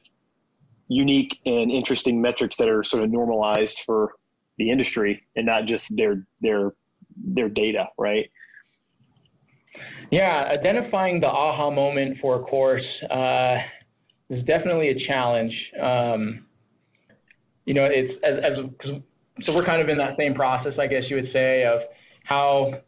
[0.88, 4.14] unique and interesting metrics that are sort of normalized for
[4.58, 6.74] the industry and not just their their
[7.16, 8.30] their data right
[10.12, 13.56] yeah, identifying the aha moment for a course uh,
[14.30, 15.54] is definitely a challenge.
[15.82, 16.46] Um,
[17.66, 18.96] you know, it's as, as
[19.46, 21.82] so we're kind of in that same process, I guess you would say, of
[22.24, 22.82] how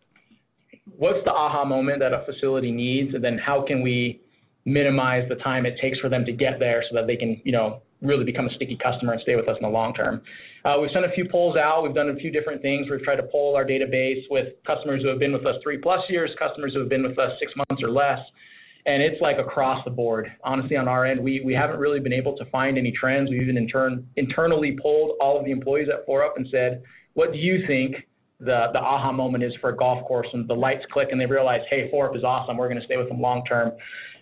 [0.98, 4.22] what's the aha moment that a facility needs, and then how can we
[4.66, 7.52] minimize the time it takes for them to get there so that they can, you
[7.52, 10.22] know, really become a sticky customer and stay with us in the long term.
[10.66, 11.84] Uh, we've sent a few polls out.
[11.84, 12.88] We've done a few different things.
[12.90, 16.02] We've tried to poll our database with customers who have been with us three plus
[16.10, 18.20] years, customers who have been with us six months or less.
[18.86, 20.32] And it's like across the board.
[20.44, 23.30] Honestly, on our end, we, we haven't really been able to find any trends.
[23.30, 26.82] We've even intern, internally polled all of the employees at foreUP and said,
[27.14, 27.98] what do you think
[28.40, 30.28] the, the aha moment is for a golf course?
[30.32, 32.56] And the lights click and they realize, hey, foreUP is awesome.
[32.56, 33.74] We're going to stay with them long term.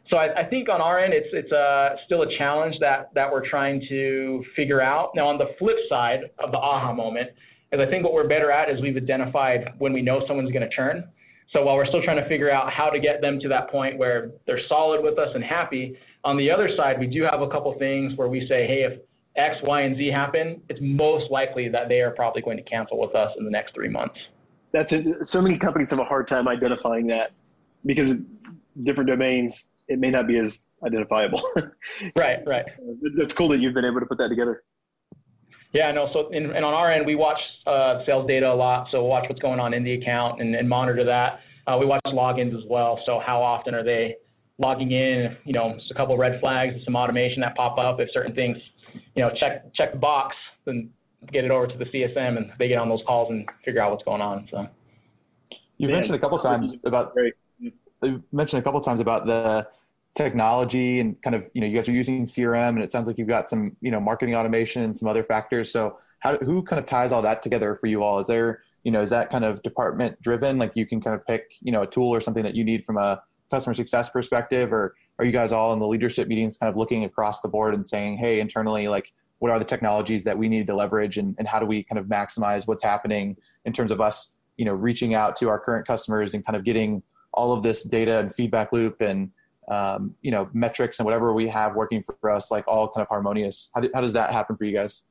[0.10, 3.32] So I, I, think on our end, it's it's a, still a challenge that that
[3.32, 5.12] we're trying to figure out.
[5.15, 7.30] Now on the flip side of the aha moment,
[7.72, 10.67] is I think what we're better at is we've identified when we know someone's going
[10.67, 11.04] to churn.
[11.54, 13.98] So while we're still trying to figure out how to get them to that point
[13.98, 17.48] where they're solid with us and happy, on the other side, we do have a
[17.48, 19.00] couple things where we say, hey, if
[19.38, 23.00] X, Y, and Z happen, it's most likely that they are probably going to cancel
[23.00, 24.15] with us in the next three months.
[24.72, 25.26] That's it.
[25.26, 27.32] So many companies have a hard time identifying that
[27.86, 28.22] because
[28.84, 31.41] different domains it may not be as identifiable.
[32.15, 32.65] right, right.
[33.17, 34.63] That's cool that you've been able to put that together.
[35.73, 36.10] Yeah, no.
[36.13, 38.88] So, in, and on our end, we watch uh, sales data a lot.
[38.91, 41.39] So, we'll watch what's going on in the account and, and monitor that.
[41.67, 43.00] Uh, we watch logins as well.
[43.06, 44.15] So, how often are they
[44.58, 45.36] logging in?
[45.43, 48.00] You know, just a couple of red flags, and some automation that pop up.
[48.00, 48.58] If certain things,
[49.15, 50.89] you know, check check the box, then
[51.34, 53.91] get it over to the CSM, and they get on those calls and figure out
[53.91, 54.47] what's going on.
[54.50, 54.67] So,
[55.78, 57.13] you've mentioned a couple times about.
[58.04, 59.68] You mentioned a couple times about the
[60.16, 63.20] technology and kind of you know you guys are using crm and it sounds like
[63.20, 65.72] you've got some you know marketing automation and some other factors.
[65.72, 68.20] So how who kind of ties all that together for you all?
[68.20, 70.58] Is there you know is that kind of department driven?
[70.58, 72.86] Like you can kind of pick you know a tool or something that you need
[72.86, 76.70] from a customer success perspective or are you guys all in the leadership meetings kind
[76.70, 80.38] of looking across the board and saying hey internally like what are the technologies that
[80.38, 83.72] we need to leverage and, and how do we kind of maximize what's happening in
[83.72, 87.02] terms of us you know reaching out to our current customers and kind of getting
[87.38, 89.32] all of this data and feedback loop and
[89.69, 93.08] um, you know metrics and whatever we have working for us like all kind of
[93.10, 93.69] harmonious.
[93.73, 95.04] How, do, how does that happen for you guys?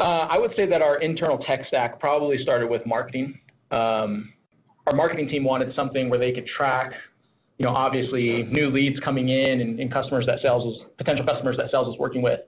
[0.00, 3.38] Uh, i would say that our internal tech stack probably started with marketing.
[3.70, 4.32] Um,
[4.86, 6.92] our marketing team wanted something where they could track
[7.58, 11.56] you know obviously new leads coming in and, and customers that sales was potential customers
[11.58, 12.40] that sales was working with.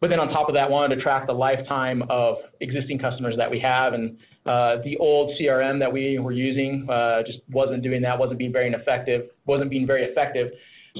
[0.00, 3.50] But then on top of that wanted to track the lifetime of existing customers that
[3.50, 8.00] we have and uh, the old CRM that we were using uh, just wasn't doing
[8.02, 10.48] that, wasn't being very effective, wasn't being very effective.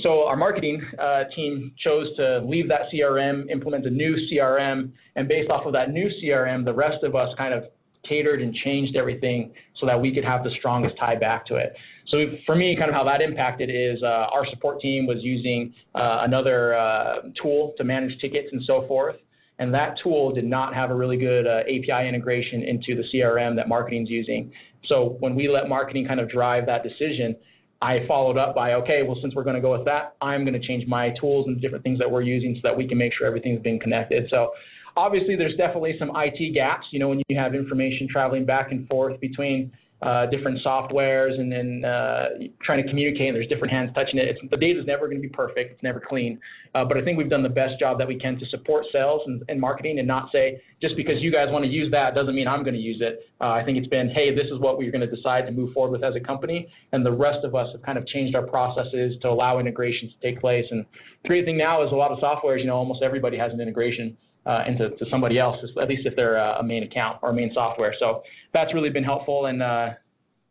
[0.03, 5.27] So our marketing uh, team chose to leave that CRM, implement a new CRM, and
[5.27, 7.65] based off of that new CRM, the rest of us kind of
[8.07, 11.75] catered and changed everything so that we could have the strongest tie back to it.
[12.09, 15.75] So for me, kind of how that impacted is uh, our support team was using
[15.95, 19.17] uh, another uh, tool to manage tickets and so forth.
[19.59, 23.57] And that tool did not have a really good uh, API integration into the CRM
[23.57, 24.53] that marketing's using.
[24.87, 27.35] So when we let marketing kind of drive that decision,
[27.81, 30.61] I followed up by, okay, well, since we're going to go with that, I'm going
[30.61, 33.13] to change my tools and different things that we're using so that we can make
[33.17, 34.29] sure everything's being connected.
[34.31, 34.51] So
[34.97, 36.87] obviously, there's definitely some IT gaps.
[36.91, 41.51] You know, when you have information traveling back and forth between uh, different softwares and
[41.51, 42.29] then uh,
[42.63, 44.29] trying to communicate and there's different hands touching it.
[44.29, 45.73] It's, the data is never going to be perfect.
[45.73, 46.39] It's never clean.
[46.75, 49.23] Uh, but I think we've done the best job that we can to support sales
[49.27, 52.37] and, and marketing and not say just because you guys want to use that doesn't
[52.37, 53.29] mean I'm going to use it.
[53.41, 55.73] Uh, I think it's been, hey, this is what we're going to decide to move
[55.73, 56.69] forward with as a company.
[56.93, 60.21] And the rest of us have kind of changed our processes to allow integrations to
[60.21, 60.67] take place.
[60.71, 60.87] And
[61.25, 63.61] the great thing now is a lot of softwares, you know, almost everybody has an
[63.61, 67.53] integration uh, into to somebody else, at least if they're a main account or main
[67.53, 67.95] software.
[67.99, 69.91] So that's really been helpful, and uh,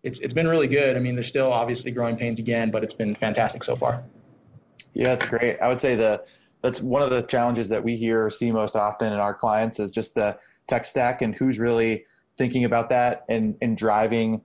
[0.03, 0.95] it's it's been really good.
[0.95, 4.03] I mean, there's still obviously growing pains again, but it's been fantastic so far.
[4.93, 5.59] Yeah, that's great.
[5.59, 6.23] I would say the
[6.61, 9.79] that's one of the challenges that we hear or see most often in our clients
[9.79, 12.05] is just the tech stack and who's really
[12.37, 14.41] thinking about that and and driving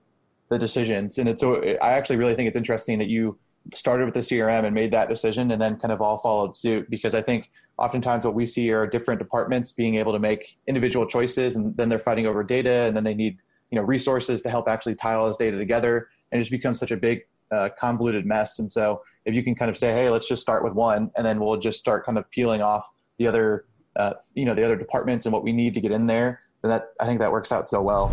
[0.49, 1.17] the decisions.
[1.17, 3.37] And it's so I actually really think it's interesting that you
[3.73, 6.89] started with the CRM and made that decision and then kind of all followed suit
[6.89, 11.05] because I think oftentimes what we see are different departments being able to make individual
[11.05, 13.39] choices and then they're fighting over data and then they need
[13.71, 16.79] you know resources to help actually tie all this data together and it just becomes
[16.79, 17.21] such a big
[17.51, 18.59] uh, convoluted mess.
[18.59, 21.25] And so if you can kind of say hey let's just start with one and
[21.25, 24.75] then we'll just start kind of peeling off the other uh, you know the other
[24.75, 27.51] departments and what we need to get in there then that i think that works
[27.51, 28.11] out so well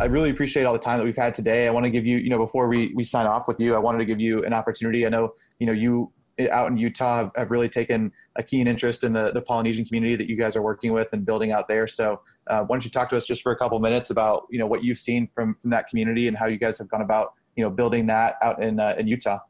[0.00, 1.66] I really appreciate all the time that we've had today.
[1.66, 3.78] I want to give you, you know, before we, we sign off with you, I
[3.78, 5.04] wanted to give you an opportunity.
[5.04, 6.12] I know, you know, you
[6.52, 10.14] out in Utah have, have really taken a keen interest in the, the Polynesian community
[10.14, 11.88] that you guys are working with and building out there.
[11.88, 14.60] So uh, why don't you talk to us just for a couple minutes about, you
[14.60, 17.34] know, what you've seen from, from that community and how you guys have gone about,
[17.56, 19.40] you know, building that out in, uh, in Utah?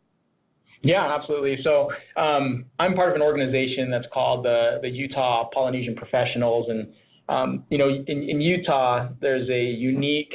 [0.80, 1.58] Yeah, absolutely.
[1.62, 6.70] So um, I'm part of an organization that's called the, the Utah Polynesian Professionals.
[6.70, 6.94] And
[7.28, 10.32] um, you know, in, in, Utah, there's a unique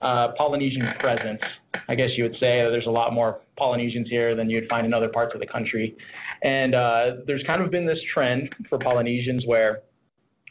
[0.00, 1.40] uh, Polynesian presence.
[1.88, 4.92] I guess you would say there's a lot more Polynesians here than you'd find in
[4.92, 5.96] other parts of the country.
[6.42, 9.70] And uh, there's kind of been this trend for Polynesians where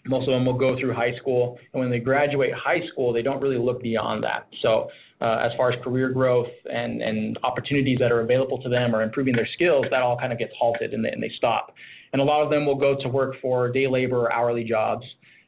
[0.06, 3.22] most of them will go through high school, and when they graduate high school, they
[3.22, 4.48] don't really look beyond that.
[4.62, 4.90] So,
[5.22, 9.04] uh, as far as career growth and, and opportunities that are available to them or
[9.04, 11.76] improving their skills, that all kind of gets halted and they, and they stop.
[12.14, 15.06] And a lot of them will go to work for day labor or hourly jobs.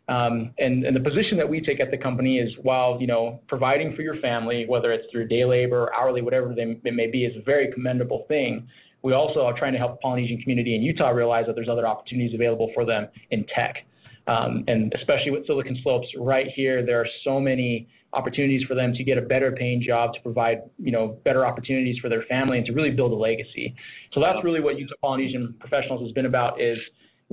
[0.10, 3.40] Um, and, and the position that we take at the company is while you know
[3.48, 7.08] providing for your family, whether it's through day labor, or hourly, whatever they, it may
[7.08, 8.68] be, is a very commendable thing.
[9.02, 11.88] We also are trying to help the Polynesian community in Utah realize that there's other
[11.88, 13.86] opportunities available for them in tech.
[14.28, 18.94] Um, and especially with Silicon Slopes right here, there are so many opportunities for them
[18.94, 22.58] to get a better paying job, to provide you know better opportunities for their family,
[22.58, 23.74] and to really build a legacy.
[24.14, 26.80] So that's really what Utah Polynesian Professionals has been about is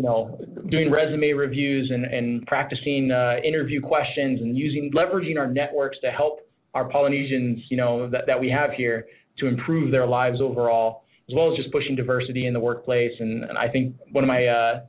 [0.01, 5.47] you know, doing resume reviews and, and practicing uh, interview questions and using leveraging our
[5.47, 6.41] networks to help
[6.73, 9.05] our Polynesians, you know, that, that we have here
[9.37, 13.13] to improve their lives overall, as well as just pushing diversity in the workplace.
[13.21, 14.81] And, and I think one of my uh,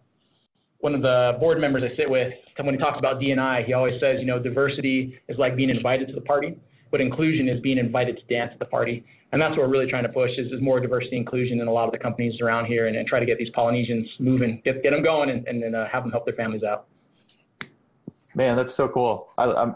[0.79, 2.31] one of the board members I sit with,
[2.63, 6.07] when he talks about D&I, he always says, you know, diversity is like being invited
[6.07, 6.55] to the party,
[6.91, 9.89] but inclusion is being invited to dance at the party and that's what we're really
[9.89, 12.65] trying to push is, is more diversity inclusion in a lot of the companies around
[12.65, 15.63] here and, and try to get these Polynesians moving, get, get them going and, and
[15.63, 16.87] then uh, have them help their families out.
[18.35, 19.29] Man, that's so cool.
[19.37, 19.75] I, am I'm,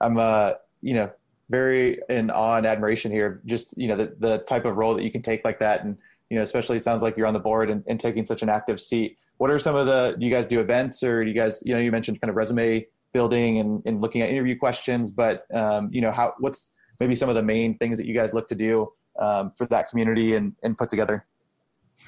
[0.00, 1.10] I'm, uh, you know,
[1.50, 3.42] very in awe and admiration here.
[3.44, 5.84] Just, you know, the, the type of role that you can take like that.
[5.84, 5.98] And,
[6.30, 8.48] you know, especially it sounds like you're on the board and, and taking such an
[8.48, 9.18] active seat.
[9.36, 11.74] What are some of the, do you guys do events or do you guys, you
[11.74, 15.88] know, you mentioned kind of resume building and, and looking at interview questions, but, um,
[15.90, 18.54] you know, how, what's, maybe some of the main things that you guys look to
[18.54, 21.24] do um, for that community and, and put together?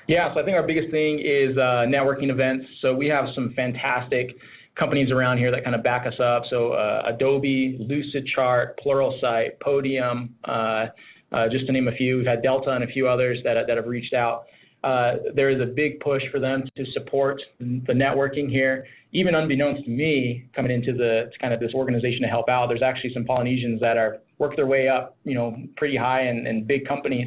[0.09, 2.67] Yeah, so I think our biggest thing is uh, networking events.
[2.81, 4.37] So we have some fantastic
[4.77, 6.43] companies around here that kind of back us up.
[6.51, 10.87] So uh, Adobe, Lucidchart, Pluralsight, Podium, uh,
[11.33, 12.19] uh, just to name a few.
[12.19, 14.45] We've had Delta and a few others that, that have reached out.
[14.87, 18.87] Uh, there is a big push for them to support the networking here.
[19.11, 22.83] Even unbeknownst to me, coming into the kind of this organization to help out, there's
[22.83, 26.87] actually some Polynesians that are work their way up, you know, pretty high in, big
[26.87, 27.27] companies.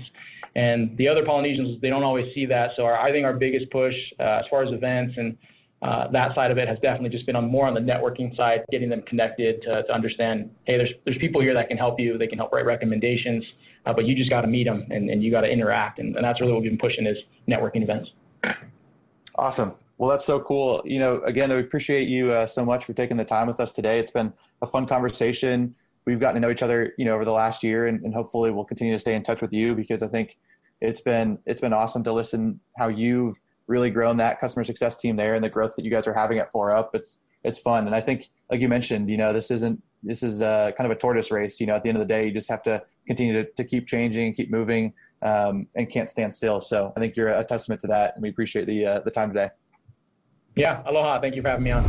[0.55, 2.69] And the other Polynesians, they don't always see that.
[2.77, 5.37] So our, I think our biggest push uh, as far as events and
[5.81, 8.63] uh, that side of it has definitely just been on more on the networking side,
[8.71, 12.17] getting them connected to, to understand, hey, there's there's people here that can help you.
[12.17, 13.43] They can help write recommendations,
[13.85, 15.99] uh, but you just got to meet them and, and you got to interact.
[15.99, 18.09] And, and that's really what we've been pushing is networking events.
[19.35, 19.73] Awesome.
[19.97, 20.81] Well, that's so cool.
[20.85, 23.71] You know, again, I appreciate you uh, so much for taking the time with us
[23.71, 23.99] today.
[23.99, 25.75] It's been a fun conversation
[26.09, 28.51] we've gotten to know each other, you know, over the last year, and, and hopefully
[28.51, 30.37] we'll continue to stay in touch with you because I think
[30.81, 33.39] it's been it's been awesome to listen how you've
[33.69, 36.39] really grown that customer success team there and the growth that you guys are having
[36.39, 36.89] at foreUP.
[36.93, 40.41] It's it's fun, and I think like you mentioned, you know, this isn't this is
[40.41, 41.59] a, kind of a tortoise race.
[41.61, 43.63] You know, at the end of the day, you just have to continue to, to
[43.63, 46.59] keep changing, keep moving, um, and can't stand still.
[46.59, 49.29] So I think you're a testament to that, and we appreciate the uh, the time
[49.29, 49.49] today.
[50.55, 51.21] Yeah, aloha.
[51.21, 51.85] Thank you for having me on.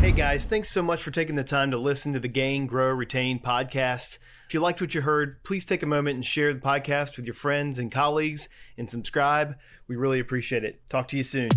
[0.00, 2.88] Hey guys, thanks so much for taking the time to listen to the Gain, Grow,
[2.88, 4.18] Retain podcast.
[4.50, 7.24] If you liked what you heard, please take a moment and share the podcast with
[7.24, 9.54] your friends and colleagues and subscribe.
[9.86, 10.80] We really appreciate it.
[10.88, 11.50] Talk to you soon.